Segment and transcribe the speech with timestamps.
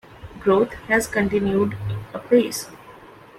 [0.39, 1.77] Growth has continued
[2.15, 2.71] apace.